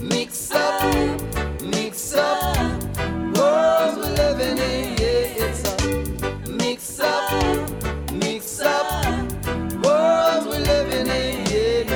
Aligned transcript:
Mix 0.00 0.50
up, 0.50 0.82
mix 1.62 2.14
up, 2.14 2.56
world 3.36 3.96
we're 3.96 4.14
living 4.14 4.58
in, 4.58 4.98
yeah, 4.98 5.44
it's 5.46 5.62
a 5.82 6.50
mix 6.50 7.00
up, 7.00 8.12
mix 8.12 8.60
up, 8.60 9.12
world 9.84 10.46
we're 10.46 10.58
living 10.58 11.06
in. 11.06 11.86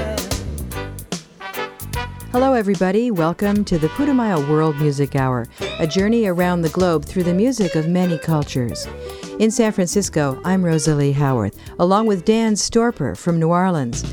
Hello, 2.30 2.54
everybody. 2.54 3.10
Welcome 3.10 3.64
to 3.64 3.78
the 3.78 3.88
Putumayo 3.88 4.48
World 4.48 4.76
Music 4.76 5.16
Hour, 5.16 5.46
a 5.80 5.86
journey 5.86 6.26
around 6.26 6.62
the 6.62 6.68
globe 6.68 7.04
through 7.04 7.24
the 7.24 7.34
music 7.34 7.74
of 7.74 7.88
many 7.88 8.16
cultures. 8.18 8.86
In 9.40 9.50
San 9.50 9.72
Francisco, 9.72 10.40
I'm 10.44 10.64
Rosalie 10.64 11.12
Howarth, 11.12 11.58
along 11.78 12.06
with 12.06 12.24
Dan 12.24 12.54
Storper 12.54 13.16
from 13.16 13.40
New 13.40 13.48
Orleans. 13.48 14.04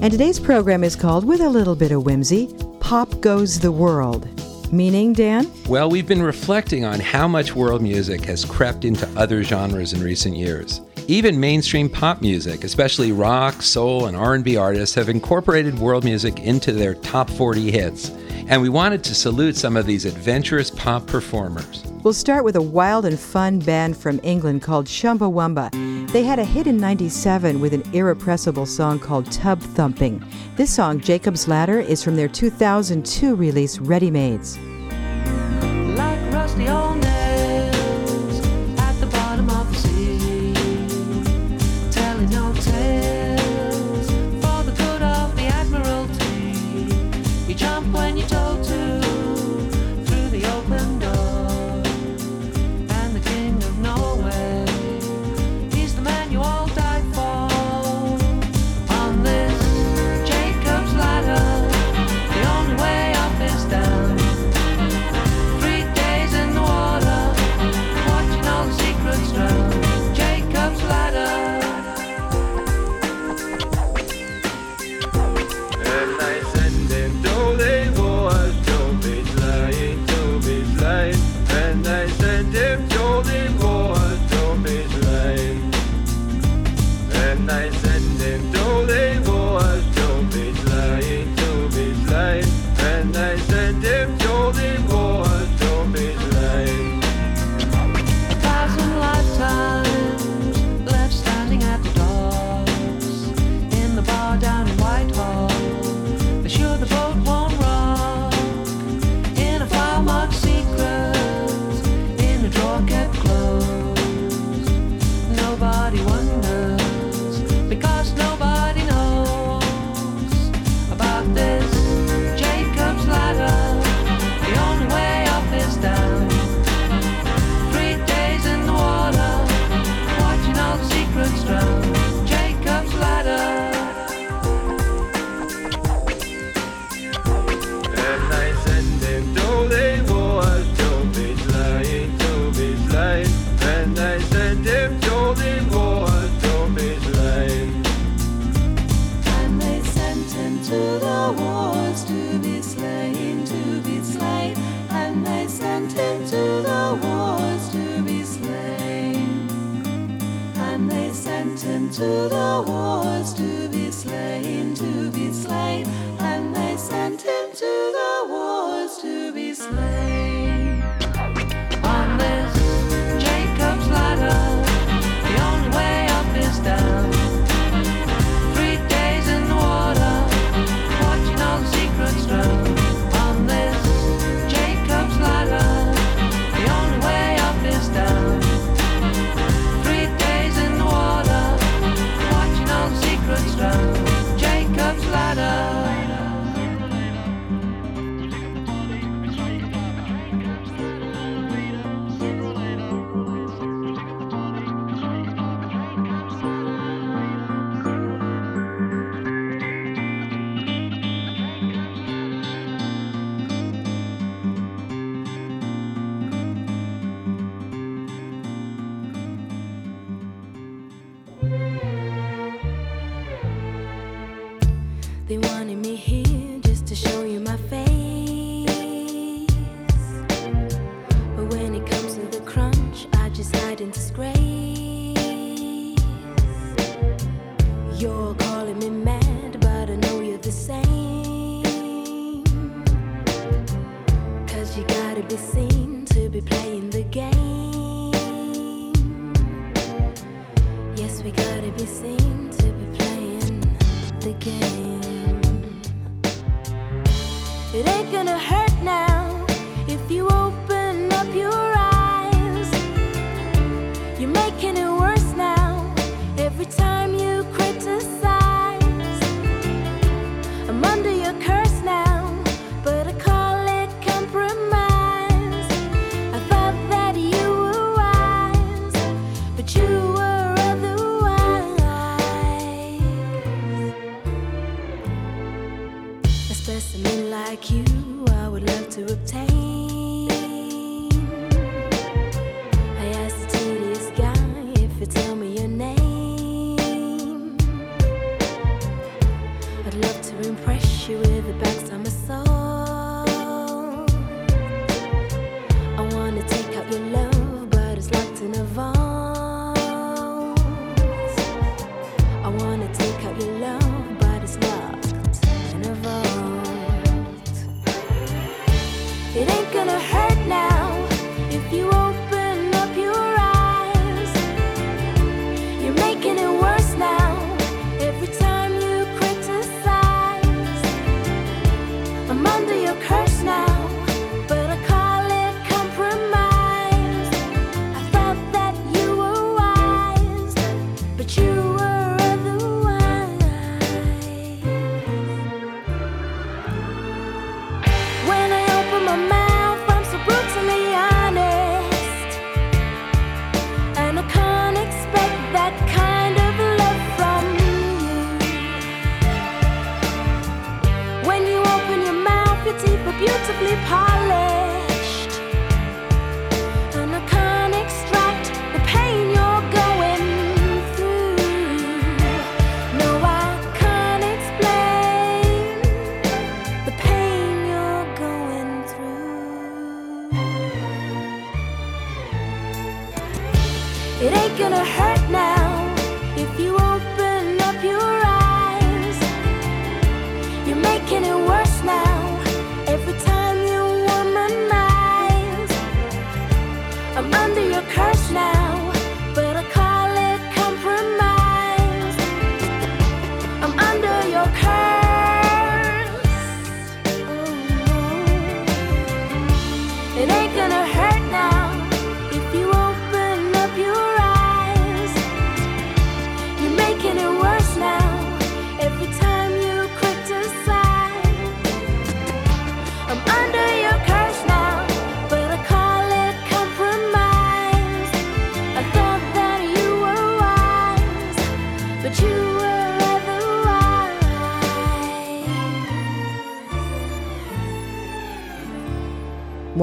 And 0.00 0.12
today's 0.12 0.38
program 0.38 0.84
is 0.84 0.94
called, 0.94 1.24
with 1.24 1.40
a 1.40 1.48
little 1.48 1.74
bit 1.74 1.90
of 1.90 2.04
whimsy, 2.04 2.54
Pop 2.78 3.20
Goes 3.20 3.58
the 3.58 3.72
World. 3.72 4.28
Meaning, 4.72 5.12
Dan? 5.12 5.50
Well, 5.68 5.90
we've 5.90 6.06
been 6.06 6.22
reflecting 6.22 6.84
on 6.84 7.00
how 7.00 7.26
much 7.26 7.56
world 7.56 7.82
music 7.82 8.24
has 8.26 8.44
crept 8.44 8.84
into 8.84 9.08
other 9.18 9.42
genres 9.42 9.92
in 9.92 10.00
recent 10.00 10.36
years. 10.36 10.80
Even 11.10 11.40
mainstream 11.40 11.88
pop 11.88 12.20
music, 12.20 12.64
especially 12.64 13.12
rock, 13.12 13.62
soul, 13.62 14.08
and 14.08 14.14
R&B 14.14 14.58
artists 14.58 14.94
have 14.94 15.08
incorporated 15.08 15.78
world 15.78 16.04
music 16.04 16.40
into 16.40 16.70
their 16.70 16.92
top 16.96 17.30
40 17.30 17.70
hits. 17.70 18.10
And 18.46 18.60
we 18.60 18.68
wanted 18.68 19.02
to 19.04 19.14
salute 19.14 19.56
some 19.56 19.74
of 19.74 19.86
these 19.86 20.04
adventurous 20.04 20.70
pop 20.70 21.06
performers. 21.06 21.82
We'll 22.02 22.12
start 22.12 22.44
with 22.44 22.56
a 22.56 22.62
wild 22.62 23.06
and 23.06 23.18
fun 23.18 23.58
band 23.58 23.96
from 23.96 24.20
England 24.22 24.60
called 24.60 24.84
Chumbawamba. 24.84 26.12
They 26.12 26.24
had 26.24 26.38
a 26.38 26.44
hit 26.44 26.66
in 26.66 26.76
97 26.76 27.58
with 27.58 27.72
an 27.72 27.84
irrepressible 27.94 28.66
song 28.66 28.98
called 28.98 29.32
Tub 29.32 29.62
Thumping. 29.62 30.22
This 30.56 30.74
song, 30.74 31.00
Jacob's 31.00 31.48
Ladder, 31.48 31.80
is 31.80 32.04
from 32.04 32.16
their 32.16 32.28
2002 32.28 33.34
release 33.34 33.78
Ready 33.78 34.10
Mades. 34.10 34.58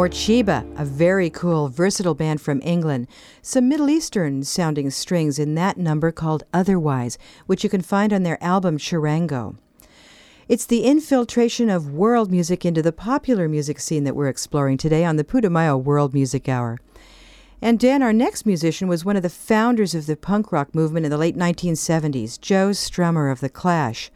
Morcheeba, 0.06 0.64
a 0.80 0.86
very 0.86 1.32
cool, 1.32 1.68
versatile 1.68 2.14
band 2.14 2.40
from 2.40 2.62
England. 2.64 3.08
Some 3.42 3.68
Middle 3.68 3.90
Eastern 3.90 4.44
sounding 4.44 4.92
strings 4.92 5.40
in 5.40 5.56
that 5.56 5.78
number 5.78 6.12
called 6.12 6.44
Otherwise, 6.54 7.18
which 7.48 7.64
you 7.64 7.72
can 7.72 7.82
find 7.82 8.14
on 8.14 8.22
their 8.22 8.38
album 8.44 8.78
Charango. 8.78 9.58
It's 10.48 10.68
the 10.68 10.84
infiltration 10.84 11.72
of 11.72 11.92
world 11.92 12.30
music 12.30 12.64
into 12.64 12.84
the 12.84 12.92
popular 12.92 13.50
music 13.50 13.80
scene 13.80 14.04
that 14.04 14.16
we're 14.16 14.28
exploring 14.28 14.78
today 14.78 15.04
on 15.04 15.16
the 15.16 15.24
Putumayo 15.24 15.76
World 15.76 16.14
Music 16.14 16.48
Hour. 16.48 16.78
And 17.60 17.80
Dan, 17.80 18.04
our 18.04 18.14
next 18.14 18.46
musician, 18.46 18.88
was 18.88 19.04
one 19.04 19.16
of 19.16 19.24
the 19.24 19.30
founders 19.30 19.96
of 19.96 20.06
the 20.06 20.16
punk 20.16 20.52
rock 20.52 20.76
movement 20.76 21.08
in 21.08 21.10
the 21.10 21.18
late 21.18 21.36
1970s, 21.36 22.40
Joe 22.40 22.70
Strummer 22.70 23.32
of 23.32 23.40
The 23.40 23.50
Clash. 23.50 24.12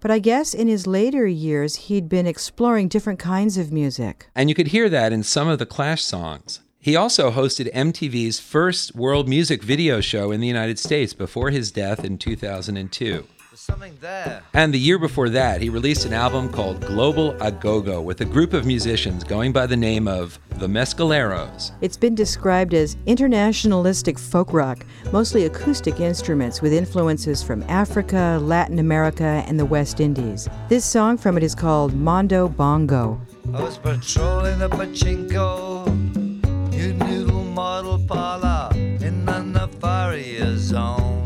But 0.00 0.10
I 0.10 0.18
guess 0.18 0.54
in 0.54 0.68
his 0.68 0.86
later 0.86 1.26
years, 1.26 1.76
he'd 1.76 2.08
been 2.08 2.26
exploring 2.26 2.88
different 2.88 3.18
kinds 3.18 3.58
of 3.58 3.72
music. 3.72 4.28
And 4.34 4.48
you 4.48 4.54
could 4.54 4.68
hear 4.68 4.88
that 4.88 5.12
in 5.12 5.22
some 5.22 5.48
of 5.48 5.58
the 5.58 5.66
Clash 5.66 6.02
songs. 6.02 6.60
He 6.80 6.94
also 6.94 7.30
hosted 7.32 7.72
MTV's 7.74 8.38
first 8.38 8.94
world 8.94 9.28
music 9.28 9.62
video 9.62 10.00
show 10.00 10.30
in 10.30 10.40
the 10.40 10.46
United 10.46 10.78
States 10.78 11.12
before 11.12 11.50
his 11.50 11.72
death 11.72 12.04
in 12.04 12.18
2002. 12.18 13.26
There's 13.68 13.80
something 13.80 13.98
there. 14.00 14.42
And 14.54 14.72
the 14.72 14.78
year 14.78 14.98
before 14.98 15.28
that, 15.30 15.60
he 15.60 15.68
released 15.68 16.06
an 16.06 16.14
album 16.14 16.50
called 16.50 16.80
Global 16.86 17.36
A 17.42 17.52
Go-Go 17.52 18.00
with 18.00 18.20
a 18.22 18.24
group 18.24 18.54
of 18.54 18.64
musicians 18.64 19.24
going 19.24 19.52
by 19.52 19.66
the 19.66 19.76
name 19.76 20.08
of 20.08 20.38
the 20.58 20.66
Mescaleros. 20.66 21.72
It's 21.82 21.96
been 21.96 22.14
described 22.14 22.72
as 22.72 22.96
internationalistic 23.06 24.18
folk 24.18 24.54
rock, 24.54 24.86
mostly 25.12 25.44
acoustic 25.44 26.00
instruments 26.00 26.62
with 26.62 26.72
influences 26.72 27.42
from 27.42 27.62
Africa, 27.64 28.38
Latin 28.40 28.78
America, 28.78 29.44
and 29.46 29.60
the 29.60 29.66
West 29.66 30.00
Indies. 30.00 30.48
This 30.68 30.86
song 30.86 31.18
from 31.18 31.36
it 31.36 31.42
is 31.42 31.54
called 31.54 31.92
Mondo 31.94 32.48
Bongo. 32.48 33.20
I 33.52 33.62
was 33.62 33.76
patrolling 33.76 34.60
the 34.60 34.70
pachinko, 34.70 35.86
new 36.70 36.94
noodle 36.94 37.44
model 37.44 37.98
parlor 38.06 38.70
in 38.74 39.26
the 39.26 39.32
Nefaria 39.32 40.56
zone. 40.56 41.17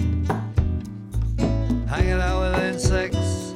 Hanging 1.93 2.13
out 2.13 2.41
with 2.41 2.65
insects, 2.65 3.53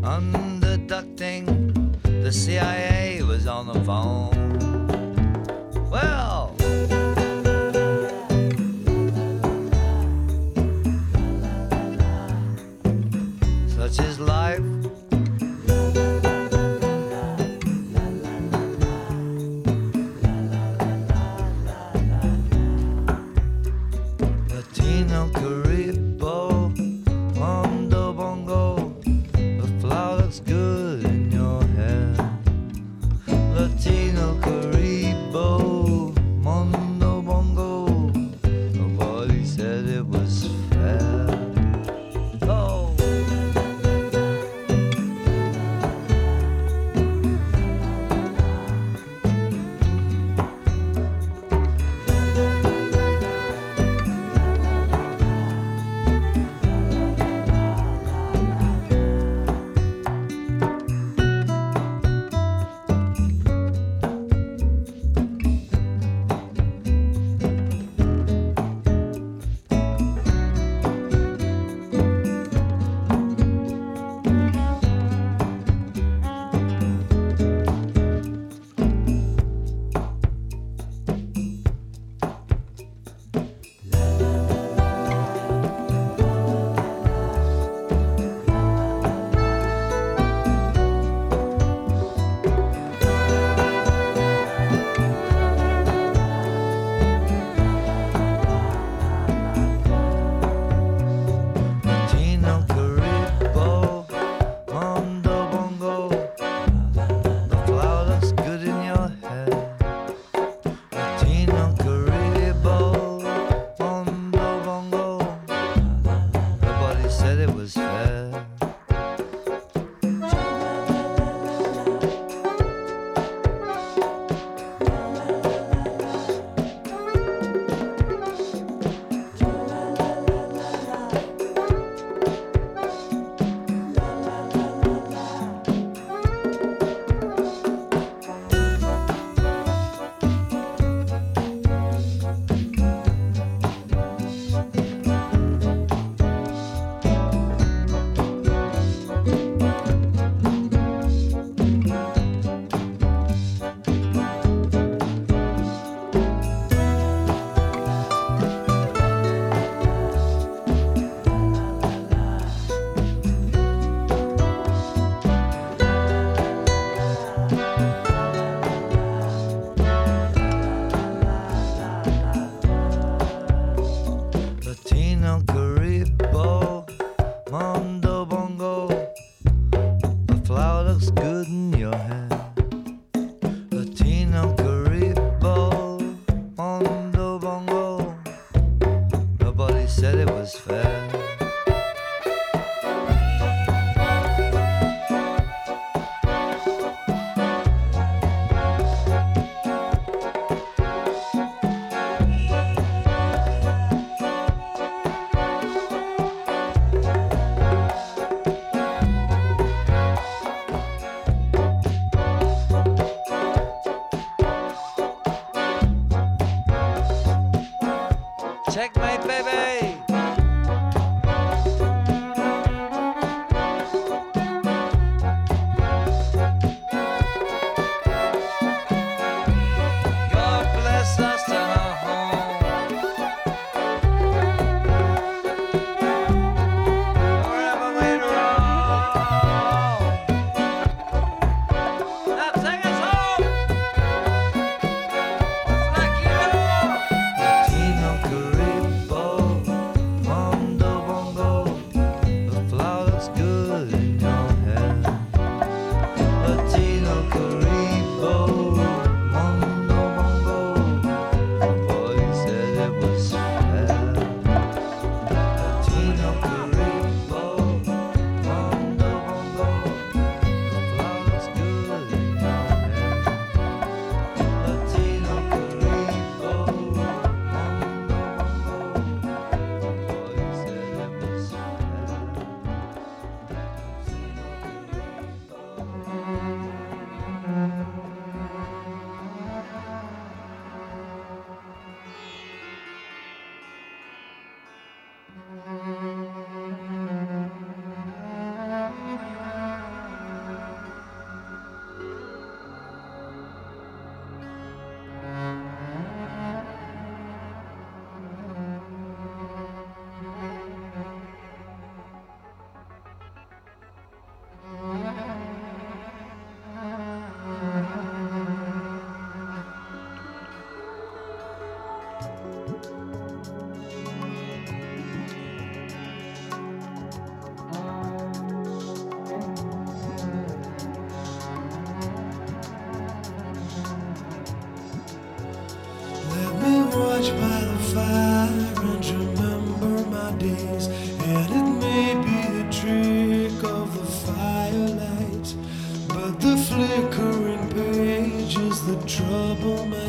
underducting. 0.00 1.42
The 2.22 2.30
CIA 2.30 3.20
was 3.24 3.48
on 3.48 3.66
the 3.66 3.80
phone. 3.82 4.31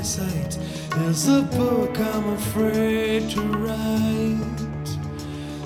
Sight 0.04 0.58
is 1.08 1.28
the 1.28 1.44
book 1.58 1.98
I'm 1.98 2.34
afraid 2.34 3.30
to 3.32 3.42
write. 3.42 4.90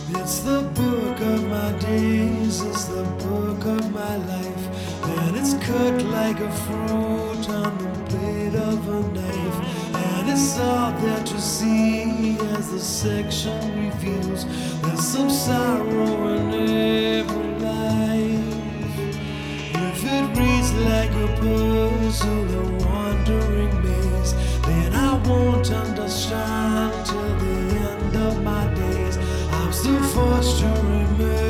It's 0.09 0.39
the 0.39 0.61
book 0.75 1.19
of 1.19 1.47
my 1.47 1.71
days, 1.79 2.61
it's 2.61 2.85
the 2.85 3.03
book 3.25 3.65
of 3.65 3.91
my 3.91 4.15
life, 4.17 4.65
and 5.03 5.35
it's 5.35 5.55
cut 5.65 6.03
like 6.03 6.39
a 6.39 6.51
fruit 6.51 7.49
on 7.49 7.77
the 7.79 7.89
blade 8.09 8.55
of 8.55 8.87
a 8.87 9.01
knife, 9.13 9.95
and 9.95 10.29
it's 10.29 10.59
all 10.59 10.91
there 11.01 11.23
to 11.23 11.41
see 11.41 12.37
as 12.57 12.71
the 12.71 12.79
section 12.79 13.59
reveals. 13.85 14.45
There's 14.81 15.03
some 15.03 15.31
sorrow 15.31 16.27
in 16.35 16.53
every 16.53 17.53
life. 17.65 18.57
If 19.89 20.03
it 20.05 20.37
reads 20.37 20.73
like 20.73 21.11
a 21.11 21.27
puzzle, 21.41 22.45
a 22.53 22.87
I 22.87 23.06
won't 25.27 25.71
understand 25.71 27.05
till 27.05 27.35
the 27.39 27.57
end 27.91 28.15
of 28.15 28.43
my 28.43 28.65
days. 28.73 29.17
I'm 29.51 29.71
still 29.73 30.01
forced 30.03 30.59
to 30.59 30.67
remember, 30.67 31.46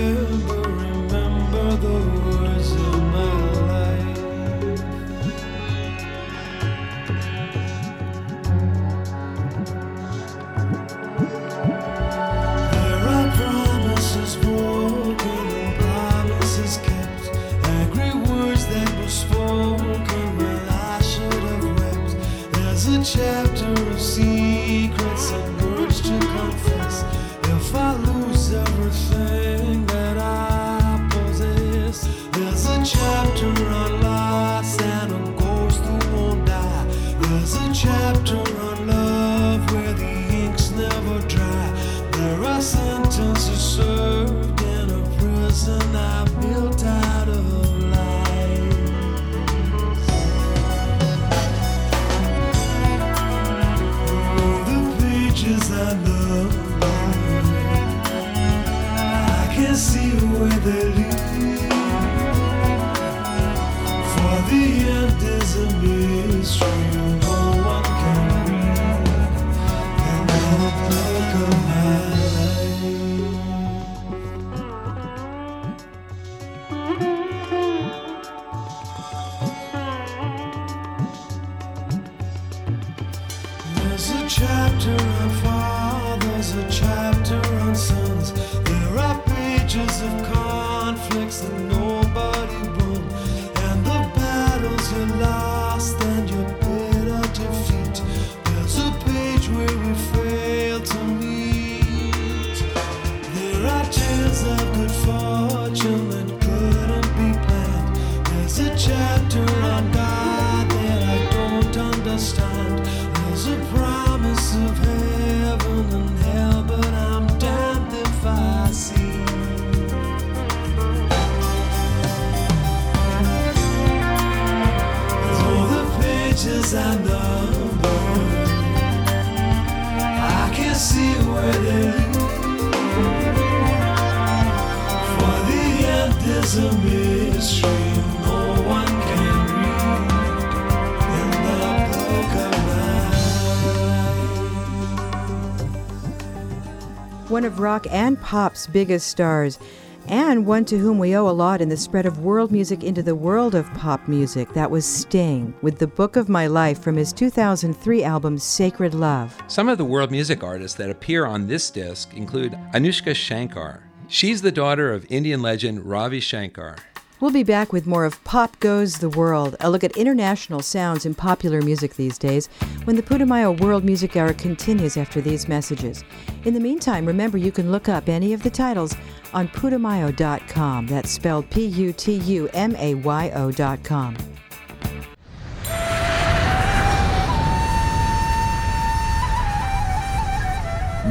rock 147.78 147.94
and 147.94 148.20
pop's 148.22 148.66
biggest 148.66 149.06
stars, 149.08 149.60
and 150.08 150.48
one 150.48 150.66
to 150.66 150.80
whom 150.80 150.98
we 150.98 151.16
owe 151.16 151.30
a 151.30 151.32
lot 151.32 151.62
in 151.62 151.70
the 151.70 151.78
spread 151.78 152.08
of 152.08 152.24
world 152.24 152.52
music 152.52 152.84
into 152.84 153.04
the 153.04 153.14
world 153.14 153.54
of 153.54 153.72
pop 153.76 154.08
music. 154.08 154.52
That 154.56 154.72
was 154.72 154.84
Sting, 154.84 155.54
with 155.62 155.78
The 155.78 155.86
Book 155.86 156.16
of 156.16 156.28
My 156.28 156.48
Life 156.48 156.82
from 156.82 156.96
his 156.96 157.14
2003 157.14 158.04
album 158.04 158.40
Sacred 158.40 158.96
Love. 158.96 159.40
Some 159.48 159.70
of 159.70 159.78
the 159.78 159.86
world 159.86 160.10
music 160.10 160.44
artists 160.44 160.76
that 160.78 160.90
appear 160.90 161.28
on 161.28 161.46
this 161.46 161.70
disc 161.70 162.16
include 162.16 162.54
Anoushka 162.74 163.14
Shankar. 163.14 163.84
She's 164.08 164.42
the 164.42 164.52
daughter 164.52 164.92
of 164.92 165.06
Indian 165.12 165.44
legend 165.44 165.86
Ravi 165.86 166.20
Shankar. 166.20 166.78
We'll 167.20 167.32
be 167.32 167.44
back 167.44 167.74
with 167.74 167.88
more 167.88 168.06
of 168.06 168.24
Pop 168.26 168.60
Goes 168.60 169.00
the 169.00 169.10
World, 169.10 169.56
a 169.60 169.72
look 169.72 169.84
at 169.84 169.98
international 169.98 170.62
sounds 170.62 171.04
in 171.04 171.16
popular 171.16 171.64
music 171.64 171.96
these 171.96 172.20
days, 172.20 172.46
when 172.84 172.96
the 172.96 173.02
Putumayo 173.02 173.60
World 173.60 173.84
Music 173.84 174.16
Hour 174.16 174.34
continues 174.34 174.98
after 174.98 175.20
these 175.20 175.48
messages. 175.48 176.04
In 176.46 176.54
the 176.54 176.60
meantime, 176.60 177.08
remember 177.08 177.40
you 177.40 177.52
can 177.52 177.72
look 177.72 177.90
up 177.90 178.08
any 178.08 178.34
of 178.34 178.44
the 178.44 178.52
titles 178.52 178.96
on 179.34 179.48
putumayo.com. 179.48 180.86
That's 180.86 181.10
spelled 181.10 181.50
P 181.50 181.66
U 181.66 181.92
T 181.92 182.14
U 182.14 182.50
M 182.54 182.76
A 182.76 182.94
Y 182.94 183.32
O.com. 183.34 184.16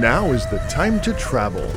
Now 0.01 0.27
is 0.27 0.47
the 0.51 0.59
time 0.69 1.01
to 1.01 1.13
travel. 1.15 1.69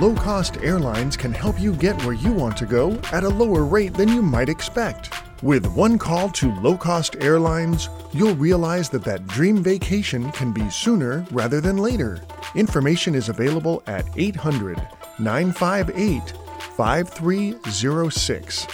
Low 0.00 0.14
cost 0.14 0.58
airlines 0.58 1.16
can 1.16 1.32
help 1.32 1.58
you 1.58 1.72
get 1.72 1.96
where 2.04 2.12
you 2.12 2.30
want 2.30 2.54
to 2.58 2.66
go 2.66 3.00
at 3.12 3.24
a 3.24 3.28
lower 3.28 3.64
rate 3.64 3.94
than 3.94 4.10
you 4.10 4.20
might 4.20 4.50
expect. 4.50 5.10
With 5.42 5.64
one 5.74 5.96
call 5.96 6.28
to 6.32 6.54
low 6.60 6.76
cost 6.76 7.16
airlines, 7.22 7.88
you'll 8.12 8.34
realize 8.34 8.90
that 8.90 9.04
that 9.04 9.26
dream 9.26 9.62
vacation 9.62 10.30
can 10.32 10.52
be 10.52 10.68
sooner 10.68 11.24
rather 11.30 11.62
than 11.62 11.78
later. 11.78 12.20
Information 12.54 13.14
is 13.14 13.30
available 13.30 13.82
at 13.86 14.04
800 14.16 14.76
958 15.18 16.34
5306. 16.76 18.66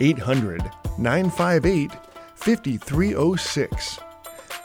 800 0.00 0.62
958 0.96 1.90
5306. 2.34 3.98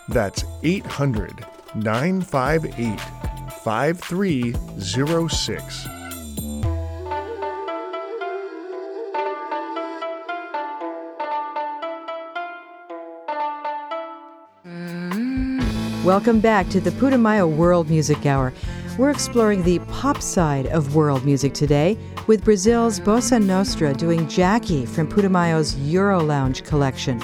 That's 0.07 0.45
800 0.63 1.45
958 1.75 3.20
5306. 3.63 5.87
Welcome 16.03 16.39
back 16.39 16.69
to 16.69 16.81
the 16.81 16.89
Putumayo 16.89 17.55
World 17.55 17.87
Music 17.87 18.25
Hour. 18.25 18.51
We're 18.97 19.11
exploring 19.11 19.61
the 19.61 19.77
pop 19.79 20.23
side 20.23 20.65
of 20.67 20.95
world 20.95 21.23
music 21.23 21.53
today 21.53 21.99
with 22.25 22.43
Brazil's 22.43 22.99
Bossa 22.99 23.39
Nostra 23.39 23.93
doing 23.93 24.27
Jackie 24.27 24.87
from 24.87 25.07
Putumayo's 25.07 25.77
Euro 25.77 26.19
Lounge 26.19 26.63
collection. 26.63 27.19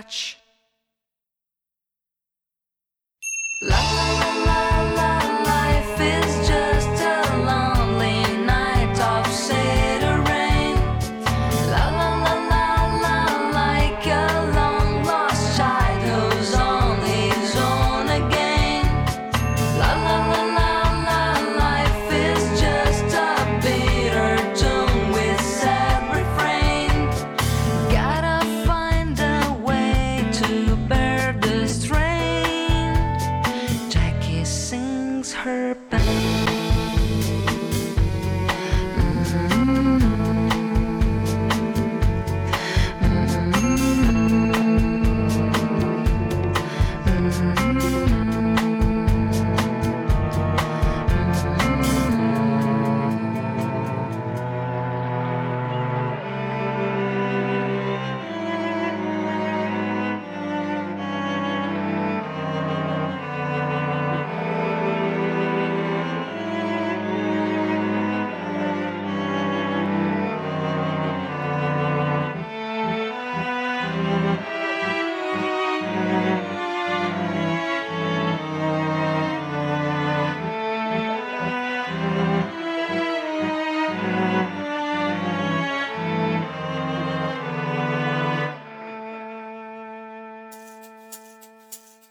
Touch. 0.00 0.38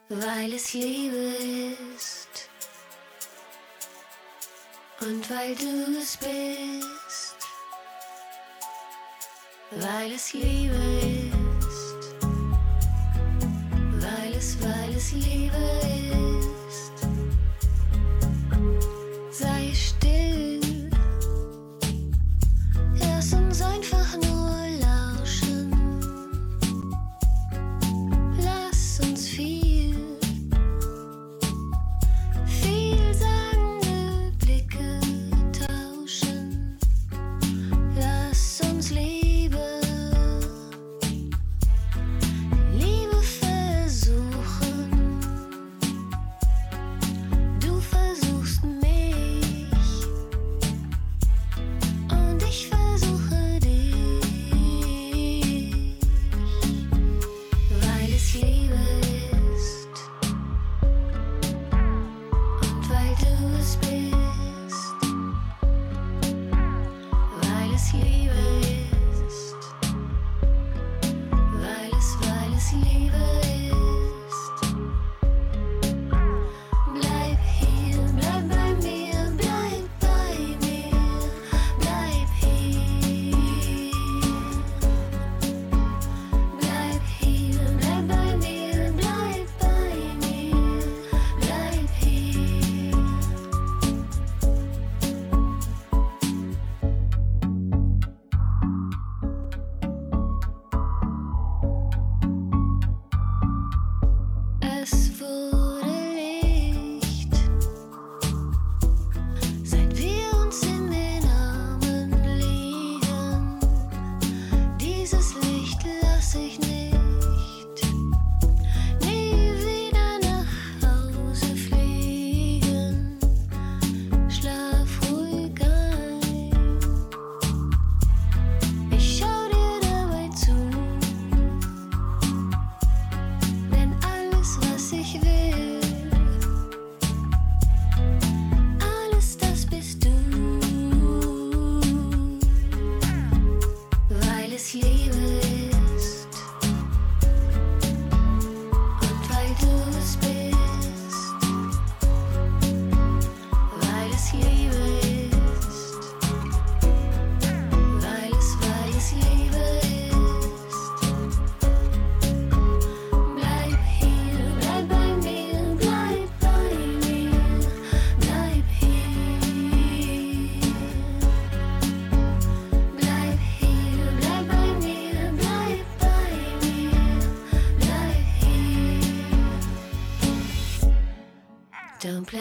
weil 0.09 0.53
es 0.53 0.73
Liebe 0.73 1.35
ist. 1.95 2.49
Und 5.01 5.29
weil 5.29 5.55
du 5.55 5.97
es 5.97 6.17
bist, 6.17 7.35
weil 9.71 10.11
es 10.11 10.33
Liebe 10.33 10.75
ist, 11.61 12.17
weil 14.01 14.33
es, 14.33 14.61
weil 14.61 14.95
es 14.95 15.11
Liebe 15.13 15.55
ist. 15.55 16.48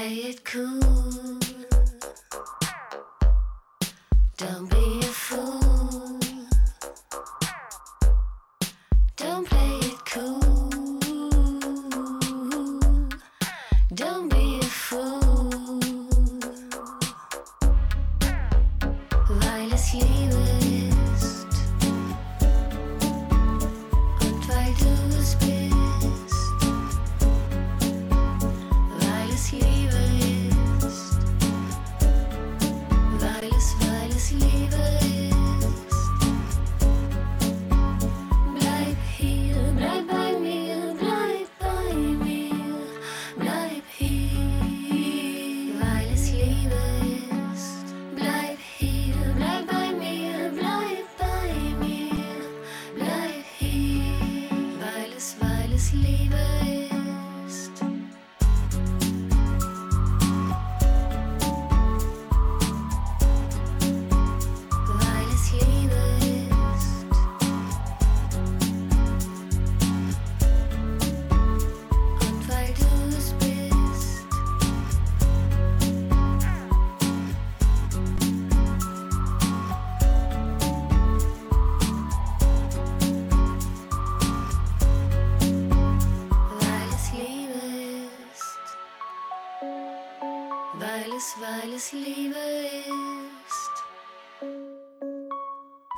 Say 0.08 0.14
it. 0.30 0.37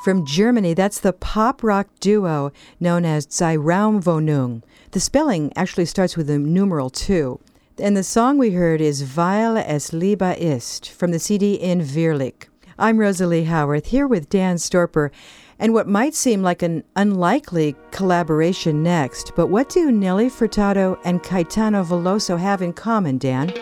From 0.00 0.24
Germany, 0.24 0.72
that's 0.72 0.98
the 0.98 1.12
pop 1.12 1.62
rock 1.62 1.88
duo 2.00 2.52
known 2.80 3.04
as 3.04 3.26
Zweiraumwohnung. 3.26 4.62
The 4.92 5.00
spelling 5.00 5.52
actually 5.54 5.84
starts 5.84 6.16
with 6.16 6.26
the 6.26 6.38
numeral 6.38 6.88
2. 6.88 7.38
And 7.78 7.94
the 7.94 8.02
song 8.02 8.38
we 8.38 8.52
heard 8.52 8.80
is 8.80 9.02
Weil 9.14 9.58
es 9.58 9.92
Liebe 9.92 10.34
ist 10.38 10.88
from 10.88 11.10
the 11.10 11.18
CD 11.18 11.54
In 11.54 11.82
Wirklich. 11.82 12.48
I'm 12.78 12.96
Rosalie 12.96 13.44
Howarth 13.44 13.88
here 13.88 14.06
with 14.06 14.30
Dan 14.30 14.56
Storper 14.56 15.10
and 15.58 15.74
what 15.74 15.86
might 15.86 16.14
seem 16.14 16.42
like 16.42 16.62
an 16.62 16.82
unlikely 16.96 17.76
collaboration 17.90 18.82
next, 18.82 19.32
but 19.36 19.48
what 19.48 19.68
do 19.68 19.92
Nelly 19.92 20.30
Furtado 20.30 20.98
and 21.04 21.22
Caetano 21.22 21.84
Veloso 21.84 22.38
have 22.38 22.62
in 22.62 22.72
common, 22.72 23.18
Dan? 23.18 23.52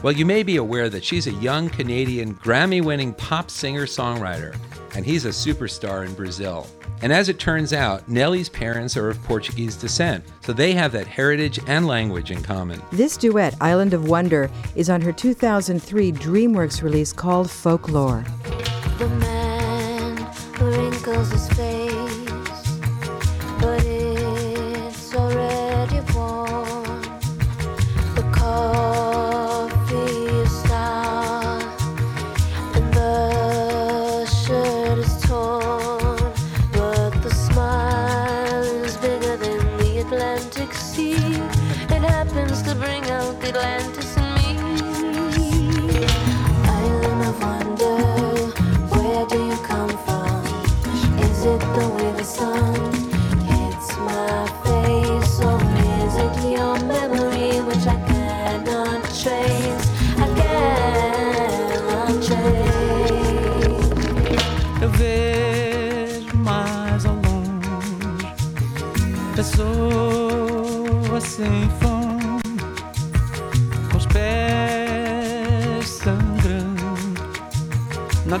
Well, 0.00 0.12
you 0.12 0.24
may 0.24 0.44
be 0.44 0.58
aware 0.58 0.88
that 0.90 1.04
she's 1.04 1.26
a 1.26 1.32
young 1.32 1.68
Canadian 1.68 2.36
Grammy 2.36 2.84
winning 2.84 3.12
pop 3.14 3.50
singer 3.50 3.84
songwriter, 3.84 4.56
and 4.94 5.04
he's 5.04 5.24
a 5.24 5.30
superstar 5.30 6.06
in 6.06 6.14
Brazil. 6.14 6.68
And 7.02 7.12
as 7.12 7.28
it 7.28 7.40
turns 7.40 7.72
out, 7.72 8.08
Nelly's 8.08 8.48
parents 8.48 8.96
are 8.96 9.08
of 9.08 9.20
Portuguese 9.24 9.74
descent, 9.74 10.24
so 10.40 10.52
they 10.52 10.72
have 10.72 10.92
that 10.92 11.08
heritage 11.08 11.58
and 11.66 11.88
language 11.88 12.30
in 12.30 12.40
common. 12.44 12.80
This 12.92 13.16
duet, 13.16 13.56
Island 13.60 13.92
of 13.92 14.08
Wonder, 14.08 14.48
is 14.76 14.88
on 14.88 15.00
her 15.00 15.12
2003 15.12 16.12
DreamWorks 16.12 16.80
release 16.80 17.12
called 17.12 17.50
Folklore. 17.50 18.24
The 18.98 19.08
man 19.08 20.16
wrinkles 20.60 21.32
his 21.32 21.48
face 21.54 21.87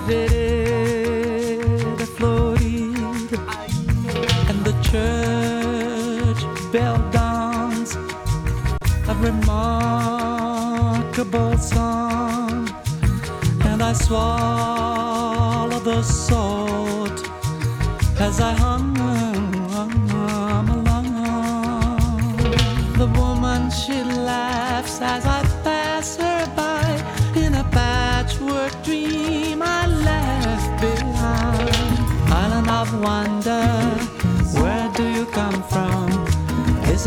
vereda 0.08 2.06
florida 2.16 3.38
and 4.48 4.58
the 4.68 4.74
church 4.90 6.40
bell 6.72 6.98
dance 7.10 7.92
a 9.12 9.14
remarkable 9.28 10.38
song 11.58 12.68
and 13.66 13.82
I 13.82 13.92
swallow 13.92 15.80
the 15.80 16.02
song. 16.02 16.57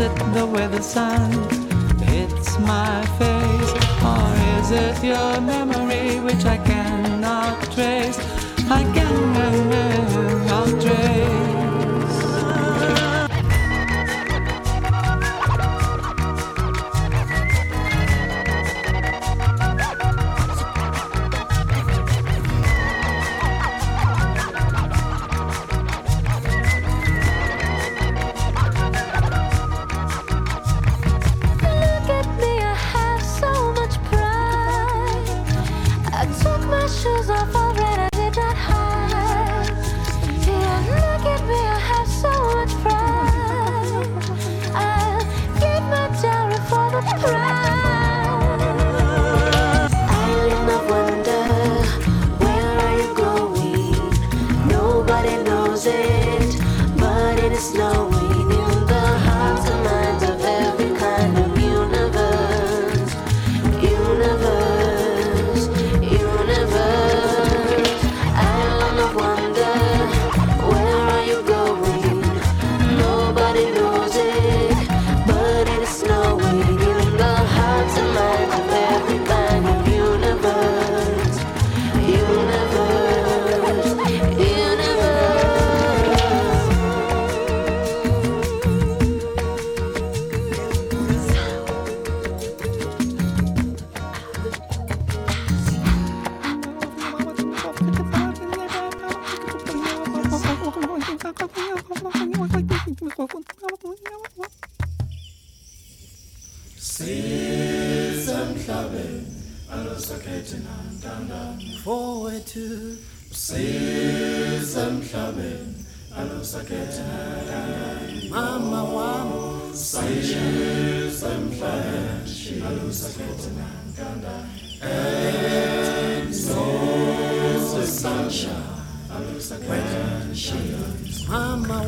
it 0.02 0.34
the 0.34 0.44
way 0.44 0.66
the 0.66 0.82
sun 0.82 1.30
hits 2.00 2.58
my 2.58 3.04
face? 3.18 3.72
Or 4.10 4.30
is 4.58 4.70
it 4.70 5.04
your 5.04 5.40
memory 5.40 6.18
which 6.18 6.44
I 6.44 6.56
cannot 6.56 7.62
trace? 7.72 8.18
I 8.68 8.82
can 8.94 9.12
remember. 9.20 9.71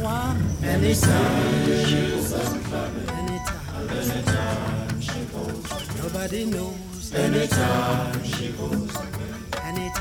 anytime, 0.05 0.65
anytime 0.65 1.65
she 1.87 2.11
goes 2.11 2.33
out 2.35 2.91
anytime, 3.09 3.89
anytime 3.91 5.01
she 5.01 5.21
goes 5.33 5.67
clubbing. 5.67 6.03
Nobody 6.03 6.45
knows, 6.45 7.15
anytime 7.15 8.25
she 8.25 8.49
goes 8.53 8.91
clubbing, 8.93 9.93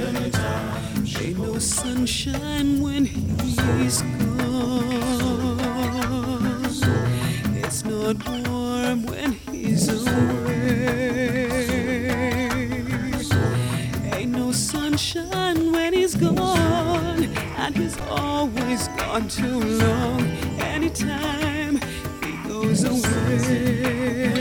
anytime, 0.00 1.04
she 1.06 1.24
Ain't 1.26 1.38
no 1.38 1.58
sunshine 1.58 2.80
when 2.82 3.04
he's 3.04 4.02
gone. 4.02 4.32
It's 7.64 7.84
not 7.84 8.16
warm 8.28 9.06
when 9.06 9.32
on 19.12 19.28
too 19.28 19.60
long. 19.60 20.22
Anytime 20.60 21.78
he 22.24 22.48
goes 22.48 22.82
away, 22.84 24.32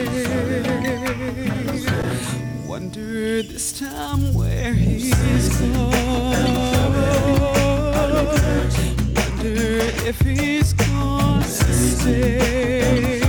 wonder 2.66 3.44
this 3.44 3.78
time 3.78 4.34
where 4.34 4.74
he's 4.74 5.14
gone. 5.60 5.92
Wonder 9.14 9.82
if 10.08 10.22
he's 10.22 10.72
gonna 10.72 11.44
stay. 11.44 13.21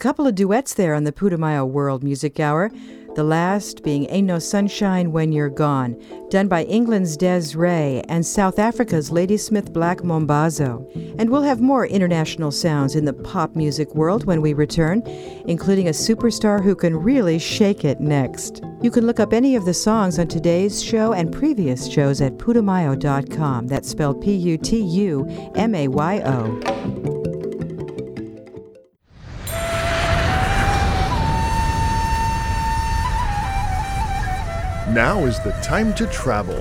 Couple 0.00 0.26
of 0.26 0.34
duets 0.34 0.72
there 0.72 0.94
on 0.94 1.04
the 1.04 1.12
Putumayo 1.12 1.68
World 1.68 2.02
Music 2.02 2.40
Hour. 2.40 2.70
The 3.16 3.22
last 3.22 3.82
being 3.82 4.06
Ain't 4.08 4.28
No 4.28 4.38
Sunshine 4.38 5.12
When 5.12 5.30
You're 5.30 5.50
Gone, 5.50 5.94
done 6.30 6.48
by 6.48 6.62
England's 6.64 7.18
Des'ree 7.18 8.02
and 8.08 8.24
South 8.24 8.58
Africa's 8.58 9.10
Ladysmith 9.10 9.74
Black 9.74 9.98
Mambazo. 9.98 10.88
And 11.18 11.28
we'll 11.28 11.42
have 11.42 11.60
more 11.60 11.86
international 11.86 12.50
sounds 12.50 12.96
in 12.96 13.04
the 13.04 13.12
pop 13.12 13.54
music 13.54 13.94
world 13.94 14.24
when 14.24 14.40
we 14.40 14.54
return, 14.54 15.02
including 15.46 15.88
a 15.88 15.92
superstar 15.92 16.64
who 16.64 16.74
can 16.74 16.96
really 16.96 17.38
shake 17.38 17.84
it 17.84 18.00
next. 18.00 18.62
You 18.80 18.90
can 18.90 19.06
look 19.06 19.20
up 19.20 19.34
any 19.34 19.54
of 19.54 19.66
the 19.66 19.74
songs 19.74 20.18
on 20.18 20.28
today's 20.28 20.82
show 20.82 21.12
and 21.12 21.30
previous 21.30 21.86
shows 21.86 22.22
at 22.22 22.38
putumayo.com. 22.38 23.66
That's 23.66 23.90
spelled 23.90 24.22
P 24.22 24.34
U 24.34 24.56
T 24.56 24.80
U 24.80 25.52
M 25.56 25.74
A 25.74 25.88
Y 25.88 26.22
O. 26.24 27.19
Now 34.92 35.24
is 35.24 35.38
the 35.44 35.52
time 35.62 35.94
to 35.94 36.06
travel. 36.08 36.58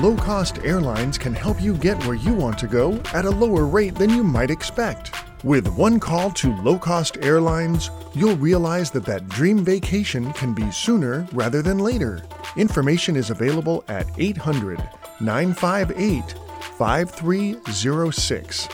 Low 0.00 0.16
cost 0.16 0.60
airlines 0.64 1.18
can 1.18 1.34
help 1.34 1.60
you 1.60 1.74
get 1.74 2.02
where 2.06 2.16
you 2.16 2.32
want 2.32 2.58
to 2.60 2.66
go 2.66 2.98
at 3.12 3.26
a 3.26 3.30
lower 3.30 3.66
rate 3.66 3.96
than 3.96 4.08
you 4.08 4.24
might 4.24 4.50
expect. 4.50 5.14
With 5.44 5.68
one 5.76 6.00
call 6.00 6.30
to 6.30 6.56
low 6.62 6.78
cost 6.78 7.18
airlines, 7.20 7.90
you'll 8.14 8.36
realize 8.36 8.90
that 8.92 9.04
that 9.04 9.28
dream 9.28 9.62
vacation 9.62 10.32
can 10.32 10.54
be 10.54 10.70
sooner 10.70 11.28
rather 11.34 11.60
than 11.60 11.80
later. 11.80 12.24
Information 12.56 13.14
is 13.14 13.28
available 13.28 13.84
at 13.88 14.06
800 14.16 14.78
958 15.20 16.34
5306. 16.78 18.68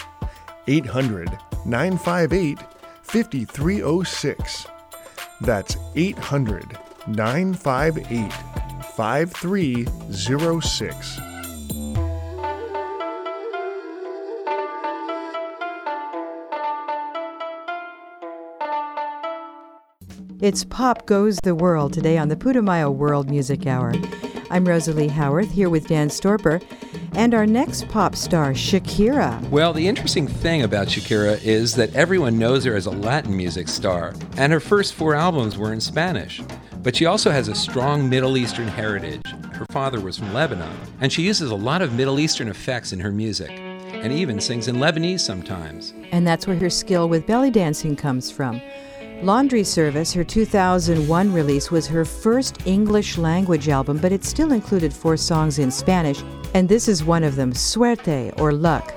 800 0.68 1.28
958 1.66 2.58
5306. 3.02 4.66
That's 5.40 5.76
800 5.96 6.78
958 7.06 8.32
5306. 8.96 11.20
It's 20.40 20.64
Pop 20.64 21.06
Goes 21.06 21.38
the 21.42 21.54
World 21.54 21.92
today 21.92 22.16
on 22.16 22.28
the 22.28 22.36
Putumayo 22.36 22.94
World 22.94 23.28
Music 23.28 23.66
Hour. 23.66 23.92
I'm 24.50 24.66
Rosalie 24.66 25.08
Howarth 25.08 25.50
here 25.50 25.68
with 25.68 25.88
Dan 25.88 26.08
Storper 26.08 26.62
and 27.14 27.34
our 27.34 27.46
next 27.46 27.88
pop 27.88 28.16
star, 28.16 28.52
Shakira. 28.52 29.40
Well, 29.50 29.72
the 29.72 29.86
interesting 29.86 30.26
thing 30.26 30.62
about 30.62 30.88
Shakira 30.88 31.42
is 31.44 31.74
that 31.76 31.94
everyone 31.94 32.38
knows 32.38 32.64
her 32.64 32.74
as 32.74 32.86
a 32.86 32.90
Latin 32.90 33.36
music 33.36 33.68
star, 33.68 34.14
and 34.36 34.52
her 34.52 34.60
first 34.60 34.94
four 34.94 35.14
albums 35.14 35.56
were 35.56 35.72
in 35.72 35.80
Spanish. 35.80 36.42
But 36.84 36.94
she 36.94 37.06
also 37.06 37.30
has 37.30 37.48
a 37.48 37.54
strong 37.54 38.10
Middle 38.10 38.36
Eastern 38.36 38.68
heritage. 38.68 39.26
Her 39.52 39.64
father 39.70 40.00
was 40.00 40.18
from 40.18 40.34
Lebanon, 40.34 40.76
and 41.00 41.10
she 41.10 41.22
uses 41.22 41.50
a 41.50 41.54
lot 41.54 41.80
of 41.80 41.94
Middle 41.94 42.20
Eastern 42.20 42.48
effects 42.48 42.92
in 42.92 43.00
her 43.00 43.10
music, 43.10 43.50
and 43.50 44.12
even 44.12 44.38
sings 44.38 44.68
in 44.68 44.76
Lebanese 44.76 45.20
sometimes. 45.20 45.94
And 46.12 46.26
that's 46.26 46.46
where 46.46 46.58
her 46.58 46.68
skill 46.68 47.08
with 47.08 47.26
belly 47.26 47.50
dancing 47.50 47.96
comes 47.96 48.30
from. 48.30 48.60
Laundry 49.22 49.64
Service, 49.64 50.12
her 50.12 50.24
2001 50.24 51.32
release, 51.32 51.70
was 51.70 51.86
her 51.86 52.04
first 52.04 52.66
English 52.66 53.16
language 53.16 53.70
album, 53.70 53.96
but 53.96 54.12
it 54.12 54.22
still 54.22 54.52
included 54.52 54.92
four 54.92 55.16
songs 55.16 55.58
in 55.58 55.70
Spanish, 55.70 56.22
and 56.52 56.68
this 56.68 56.86
is 56.86 57.02
one 57.02 57.24
of 57.24 57.34
them 57.34 57.54
Suerte 57.54 58.30
or 58.36 58.52
Luck. 58.52 58.94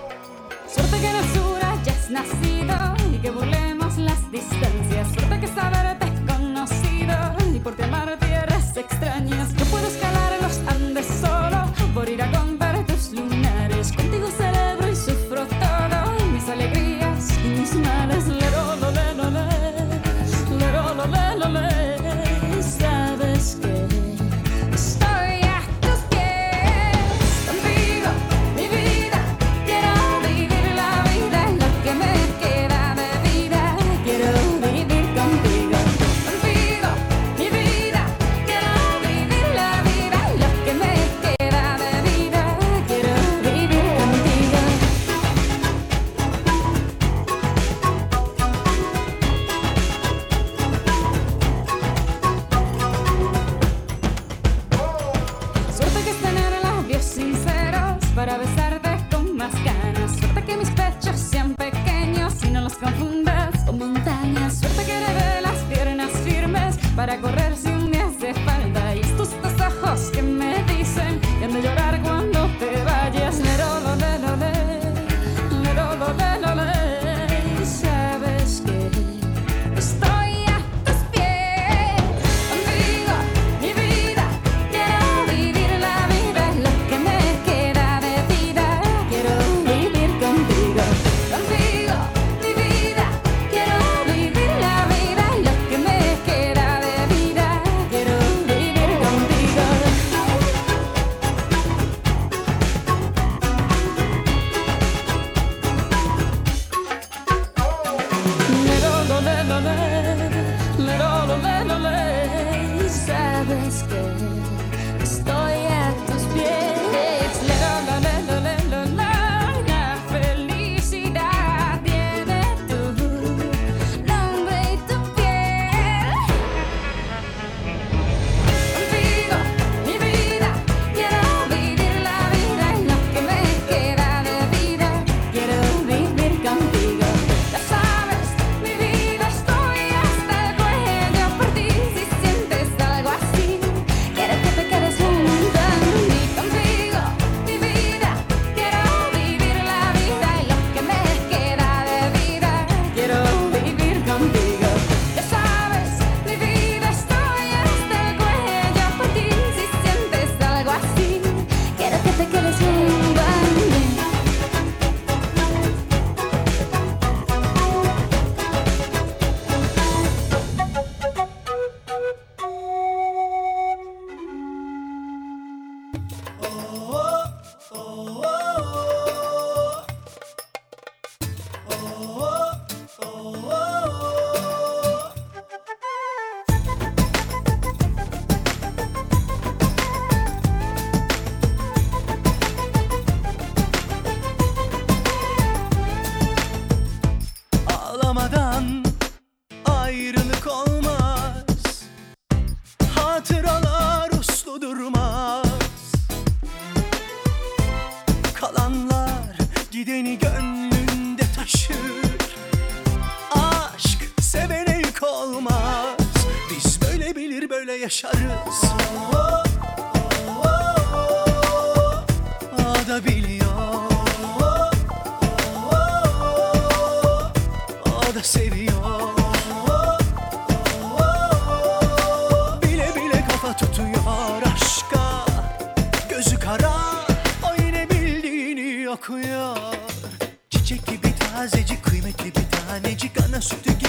Çiçek 240.68 240.88
gibi 240.88 241.14
tazecik 241.20 241.84
kıymetli 241.84 242.26
bir 242.26 242.46
tanecik. 242.52 243.12
Ana 243.22 243.42
sütü 243.42 243.74
gibi 243.74 243.87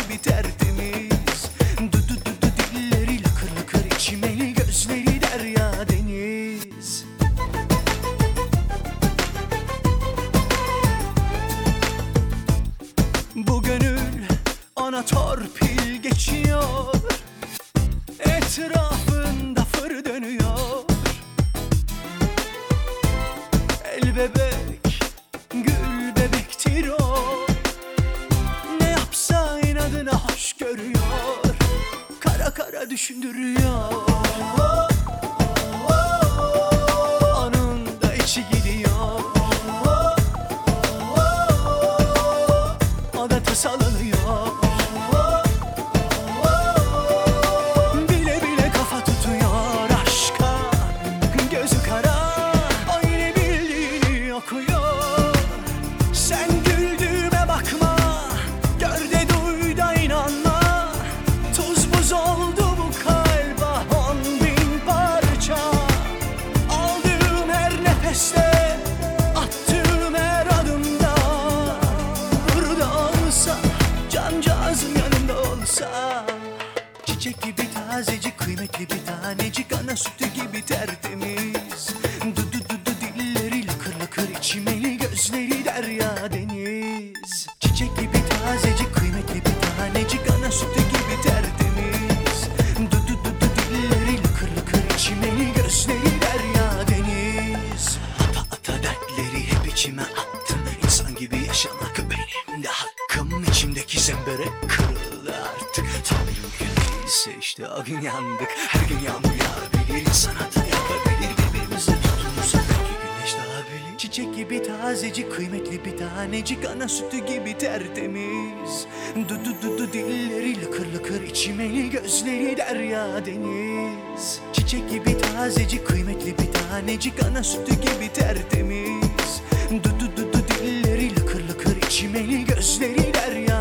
işte 107.40 107.68
o 107.68 107.84
gün 107.84 108.00
yandık 108.00 108.48
Her 108.68 108.88
gün 108.88 108.98
yağmur 108.98 109.24
yağabilir 109.24 110.06
insan 110.08 110.34
hata 110.34 110.60
yapabilir 110.60 111.30
Birbirimize 111.38 111.92
tutunursak 111.92 112.62
belki 112.70 112.92
güneş 113.02 113.34
doğabilir 113.34 113.98
Çiçek 113.98 114.36
gibi 114.36 114.62
tazecik 114.62 115.32
kıymetli 115.32 115.84
bir 115.84 115.98
tanecik 115.98 116.64
Ana 116.64 116.88
sütü 116.88 117.18
gibi 117.26 117.58
tertemiz. 117.58 118.86
Dudu 119.28 119.62
dudu 119.62 119.92
dilleri 119.92 120.64
lıkır 120.64 120.86
lıkır 120.94 121.22
içimeli 121.22 121.90
Gözleri 121.90 122.56
derya 122.56 123.26
deniz. 123.26 124.40
Çiçek 124.52 124.90
gibi 124.90 125.18
tazecik 125.18 125.86
kıymetli 125.86 126.38
bir 126.38 126.52
tanecik 126.52 127.24
Ana 127.24 127.42
sütü 127.44 127.74
gibi 127.74 128.12
tertemiz. 128.14 129.42
Dudu 129.70 130.16
dudu 130.16 130.44
dilleri 130.48 131.16
lıkır 131.16 131.48
lıkır 131.48 131.76
içimeli 131.76 132.44
Gözleri 132.44 133.14
derya 133.14 133.57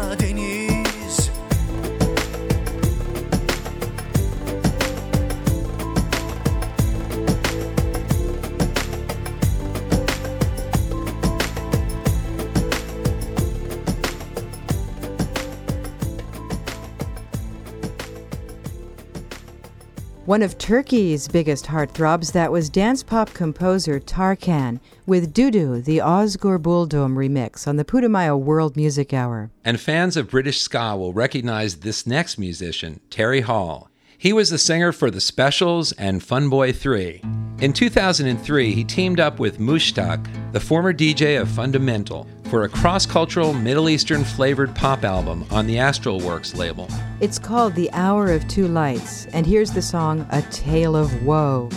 One 20.28 20.44
of 20.44 20.58
Turkey's 20.58 21.30
biggest 21.30 21.68
heartthrobs, 21.68 22.34
that 22.34 22.52
was 22.52 22.70
dance 22.70 23.02
pop 23.02 23.34
composer 23.34 23.98
Tarkan 23.98 24.82
with 25.06 25.34
Dudu, 25.34 25.82
the 25.82 26.00
Ozgur 26.00 26.60
Buldum 26.60 27.16
remix 27.16 27.66
on 27.66 27.78
the 27.78 27.86
Putumayo 27.86 28.38
World 28.38 28.76
Music 28.76 29.14
Hour. 29.14 29.52
And 29.64 29.80
fans 29.80 30.18
of 30.18 30.30
British 30.30 30.60
ska 30.60 30.98
will 30.98 31.14
recognize 31.14 31.78
this 31.78 32.06
next 32.06 32.38
musician, 32.38 33.00
Terry 33.10 33.40
Hall. 33.40 33.90
He 34.18 34.34
was 34.34 34.50
the 34.50 34.58
singer 34.58 34.92
for 34.92 35.10
The 35.10 35.22
Specials 35.22 35.94
and 35.94 36.22
Funboy 36.22 36.76
3. 36.76 37.22
In 37.62 37.72
2003, 37.72 38.74
he 38.74 38.84
teamed 38.84 39.22
up 39.22 39.40
with 39.40 39.60
Mushtaq, 39.60 40.52
the 40.52 40.60
former 40.60 40.94
DJ 40.94 41.40
of 41.40 41.48
Fundamental, 41.48 42.28
for 42.50 42.64
a 42.64 42.70
cross 42.70 43.06
cultural 43.06 43.54
Middle 43.54 43.90
Eastern 43.90 44.24
flavored 44.24 44.74
pop 44.76 45.04
album 45.04 45.46
on 45.52 45.68
the 45.68 45.76
Astralwerks 45.76 46.56
label. 46.56 46.88
It's 47.20 47.38
called 47.38 47.76
The 47.76 47.92
Hour 47.92 48.32
of 48.32 48.48
Two 48.48 48.68
Lights, 48.68 49.26
and 49.28 49.46
here's 49.46 49.72
the 49.72 49.82
song 49.82 50.26
A 50.32 50.42
Tale 50.44 50.96
of 50.96 51.24
Woe. 51.24 51.70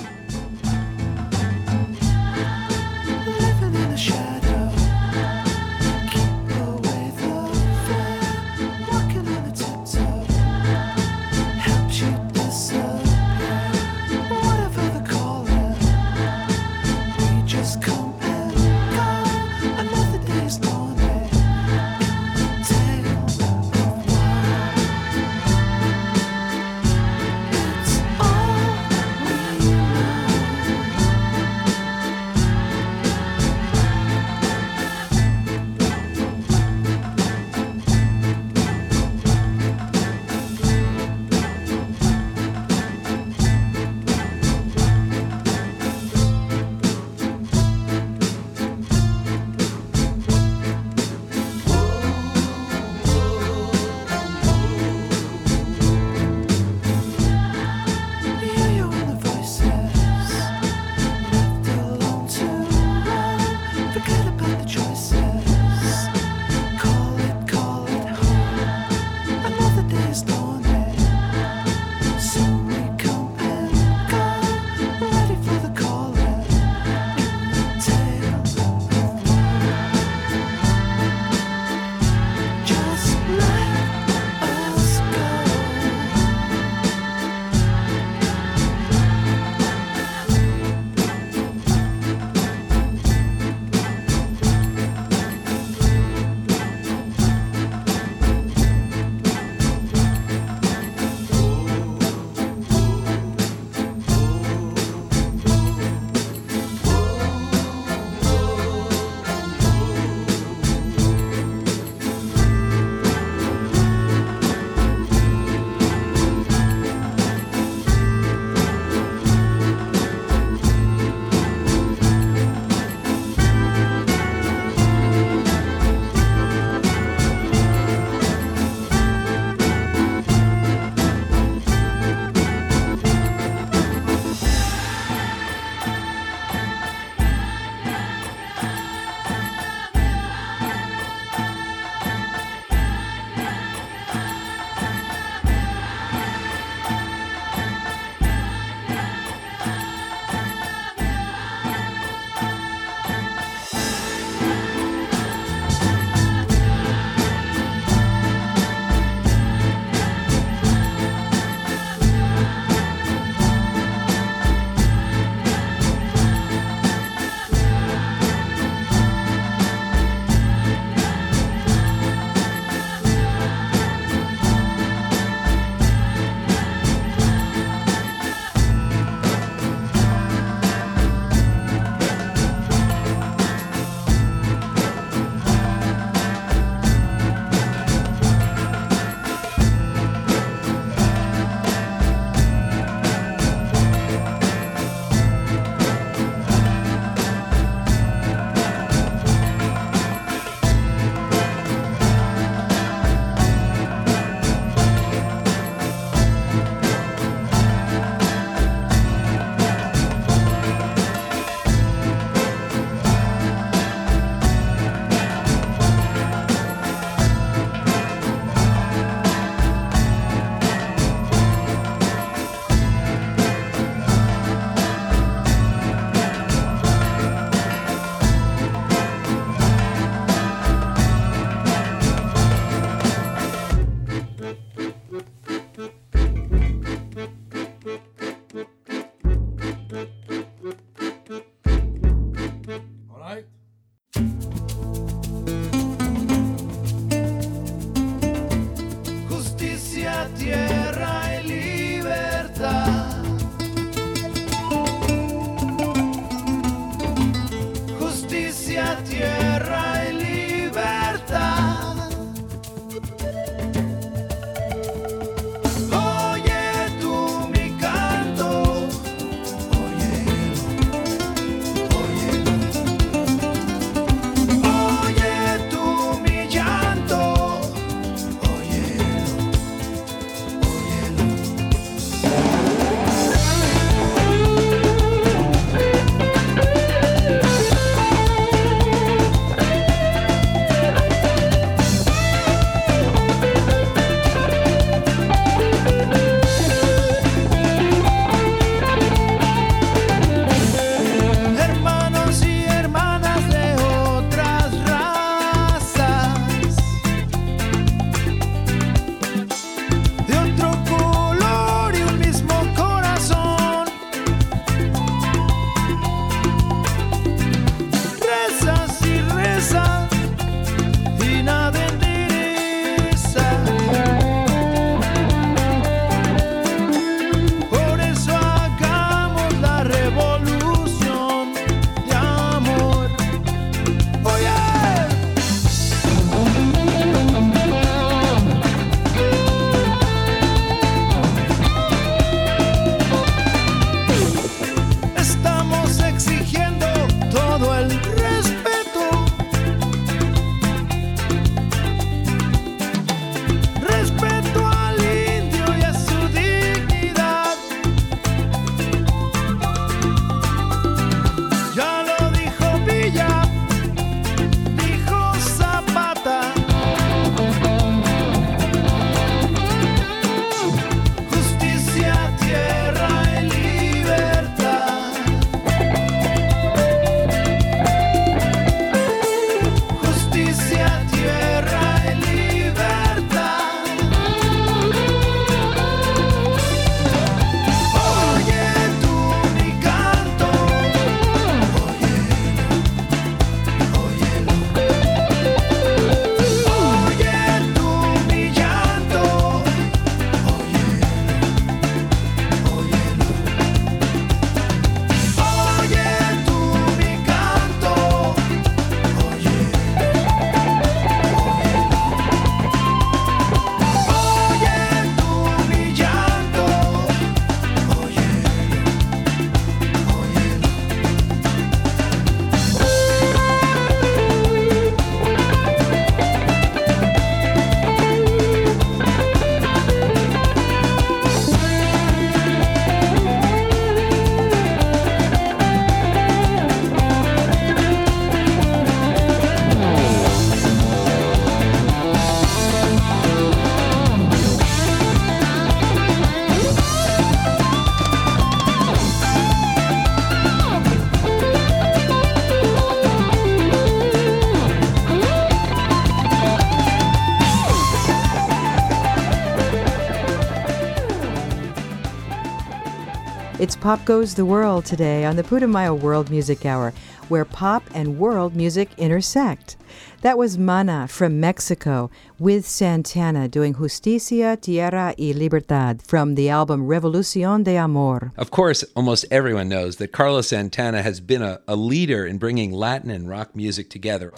Pop 463.80 464.04
Goes 464.04 464.34
the 464.34 464.44
World 464.44 464.84
today 464.84 465.24
on 465.24 465.36
the 465.36 465.42
Putumayo 465.42 465.98
World 465.98 466.28
Music 466.28 466.66
Hour, 466.66 466.92
where 467.28 467.46
pop 467.46 467.82
and 467.94 468.18
world 468.18 468.54
music 468.54 468.90
intersect. 468.98 469.78
That 470.20 470.36
was 470.36 470.58
Mana 470.58 471.08
from 471.08 471.40
Mexico 471.40 472.10
with 472.38 472.66
Santana 472.66 473.48
doing 473.48 473.72
Justicia, 473.76 474.58
Tierra 474.60 475.14
y 475.18 475.32
Libertad 475.34 476.02
from 476.02 476.34
the 476.34 476.50
album 476.50 476.88
Revolucion 476.88 477.64
de 477.64 477.78
Amor. 477.78 478.32
Of 478.36 478.50
course, 478.50 478.84
almost 478.94 479.24
everyone 479.30 479.70
knows 479.70 479.96
that 479.96 480.12
Carlos 480.12 480.48
Santana 480.48 481.00
has 481.00 481.18
been 481.18 481.40
a, 481.40 481.60
a 481.66 481.74
leader 481.74 482.26
in 482.26 482.36
bringing 482.36 482.72
Latin 482.72 483.10
and 483.10 483.30
rock 483.30 483.56
music 483.56 483.88
together. 483.88 484.34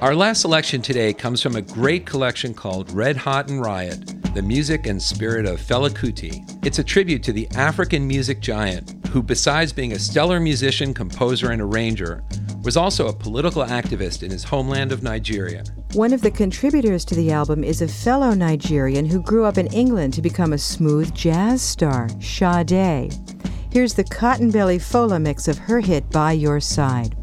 Our 0.00 0.16
last 0.16 0.40
selection 0.40 0.82
today 0.82 1.12
comes 1.12 1.40
from 1.40 1.54
a 1.54 1.62
great 1.62 2.06
collection 2.06 2.54
called 2.54 2.90
Red 2.90 3.18
Hot 3.18 3.48
and 3.48 3.60
Riot 3.60 4.23
The 4.34 4.42
Music 4.42 4.88
and 4.88 5.00
Spirit 5.00 5.46
of 5.46 5.60
Fela 5.60 5.88
Kuti. 5.88 6.42
It's 6.66 6.80
a 6.80 6.84
tribute 6.84 7.22
to 7.22 7.32
the 7.32 7.48
African 7.54 8.04
music 8.04 8.40
giant 8.40 9.06
who, 9.06 9.22
besides 9.22 9.72
being 9.72 9.92
a 9.92 9.98
stellar 10.00 10.40
musician, 10.40 10.92
composer, 10.92 11.52
and 11.52 11.62
arranger, 11.62 12.24
was 12.64 12.76
also 12.76 13.06
a 13.06 13.12
political 13.12 13.62
activist 13.62 14.24
in 14.24 14.32
his 14.32 14.42
homeland 14.42 14.90
of 14.90 15.04
Nigeria. 15.04 15.62
One 15.92 16.12
of 16.12 16.20
the 16.20 16.32
contributors 16.32 17.04
to 17.04 17.14
the 17.14 17.30
album 17.30 17.62
is 17.62 17.80
a 17.80 17.86
fellow 17.86 18.34
Nigerian 18.34 19.06
who 19.06 19.22
grew 19.22 19.44
up 19.44 19.56
in 19.56 19.68
England 19.68 20.14
to 20.14 20.22
become 20.22 20.52
a 20.52 20.58
smooth 20.58 21.14
jazz 21.14 21.62
star, 21.62 22.08
Sade. 22.20 23.14
Here's 23.70 23.94
the 23.94 24.02
Cottonbelly 24.02 24.80
Fola 24.80 25.20
mix 25.20 25.46
of 25.46 25.58
her 25.58 25.78
hit 25.78 26.10
By 26.10 26.32
Your 26.32 26.58
Side. 26.58 27.14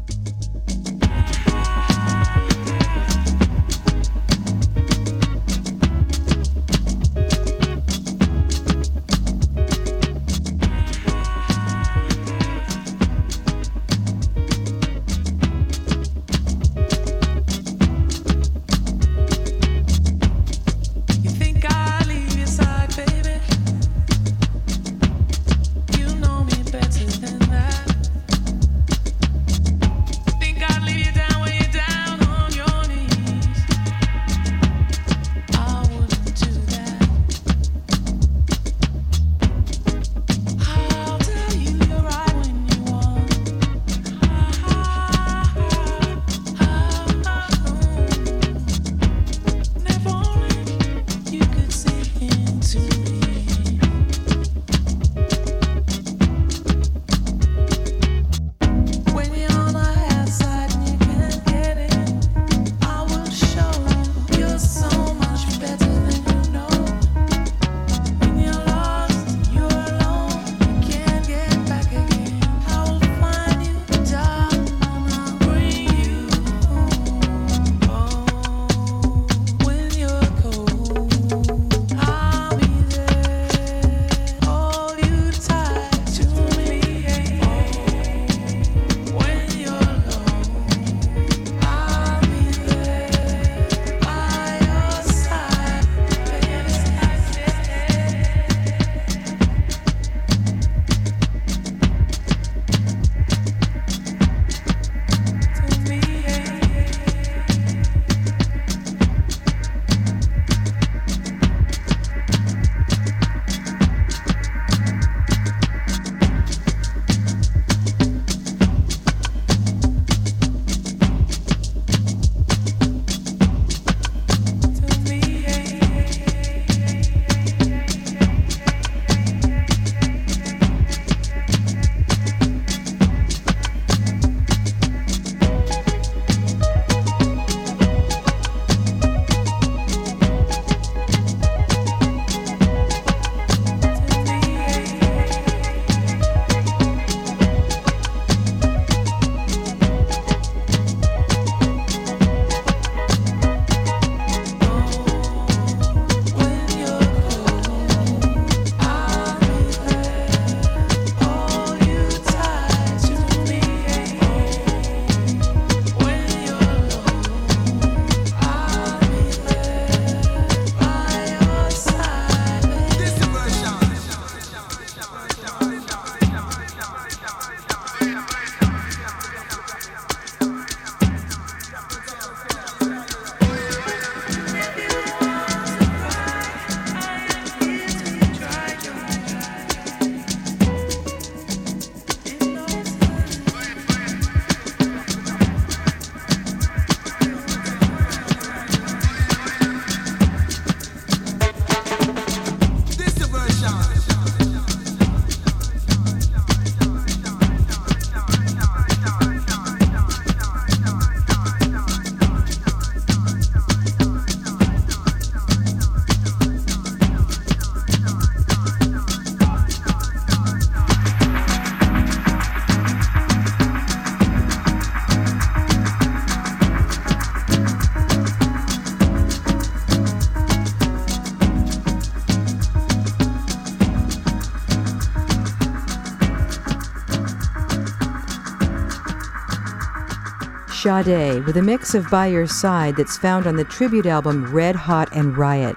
Sade 240.92 241.46
with 241.46 241.56
a 241.56 241.62
mix 241.62 241.94
of 241.94 242.10
By 242.10 242.26
Your 242.26 242.46
Side 242.46 242.96
that's 242.96 243.16
found 243.16 243.46
on 243.46 243.56
the 243.56 243.64
tribute 243.64 244.04
album 244.04 244.52
Red 244.52 244.76
Hot 244.76 245.08
and 245.16 245.36
Riot. 245.38 245.74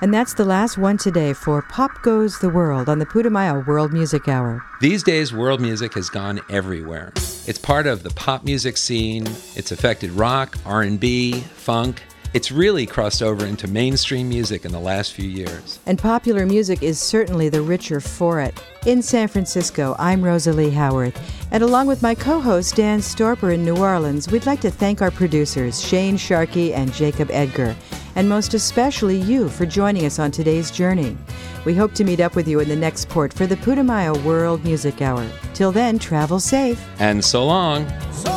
And 0.00 0.14
that's 0.14 0.34
the 0.34 0.44
last 0.44 0.78
one 0.78 0.98
today 0.98 1.32
for 1.32 1.62
Pop 1.62 2.00
Goes 2.02 2.38
the 2.38 2.48
World 2.48 2.88
on 2.88 3.00
the 3.00 3.06
Putumayo 3.06 3.66
World 3.66 3.92
Music 3.92 4.28
Hour. 4.28 4.62
These 4.80 5.02
days, 5.02 5.32
world 5.32 5.60
music 5.60 5.94
has 5.94 6.08
gone 6.08 6.40
everywhere. 6.48 7.12
It's 7.16 7.58
part 7.58 7.88
of 7.88 8.04
the 8.04 8.10
pop 8.10 8.44
music 8.44 8.76
scene. 8.76 9.26
It's 9.56 9.72
affected 9.72 10.12
rock, 10.12 10.56
R&B, 10.64 11.40
funk. 11.40 12.04
It's 12.36 12.52
really 12.52 12.84
crossed 12.84 13.22
over 13.22 13.46
into 13.46 13.66
mainstream 13.66 14.28
music 14.28 14.66
in 14.66 14.70
the 14.70 14.78
last 14.78 15.14
few 15.14 15.26
years. 15.26 15.80
And 15.86 15.98
popular 15.98 16.44
music 16.44 16.82
is 16.82 17.00
certainly 17.00 17.48
the 17.48 17.62
richer 17.62 17.98
for 17.98 18.40
it. 18.40 18.62
In 18.84 19.00
San 19.00 19.26
Francisco, 19.28 19.96
I'm 19.98 20.22
Rosalie 20.22 20.70
Howarth, 20.70 21.18
and 21.50 21.62
along 21.62 21.86
with 21.86 22.02
my 22.02 22.14
co 22.14 22.38
host 22.38 22.76
Dan 22.76 22.98
Storper 22.98 23.54
in 23.54 23.64
New 23.64 23.78
Orleans, 23.78 24.30
we'd 24.30 24.44
like 24.44 24.60
to 24.60 24.70
thank 24.70 25.00
our 25.00 25.10
producers, 25.10 25.82
Shane 25.82 26.18
Sharkey 26.18 26.74
and 26.74 26.92
Jacob 26.92 27.30
Edgar, 27.30 27.74
and 28.16 28.28
most 28.28 28.52
especially 28.52 29.16
you 29.16 29.48
for 29.48 29.64
joining 29.64 30.04
us 30.04 30.18
on 30.18 30.30
today's 30.30 30.70
journey. 30.70 31.16
We 31.64 31.74
hope 31.74 31.94
to 31.94 32.04
meet 32.04 32.20
up 32.20 32.36
with 32.36 32.46
you 32.46 32.60
in 32.60 32.68
the 32.68 32.76
next 32.76 33.08
port 33.08 33.32
for 33.32 33.46
the 33.46 33.56
Putumayo 33.56 34.22
World 34.24 34.62
Music 34.62 35.00
Hour. 35.00 35.26
Till 35.54 35.72
then, 35.72 35.98
travel 35.98 36.38
safe. 36.38 36.86
And 36.98 37.24
so 37.24 37.46
long. 37.46 37.90
So 38.12 38.35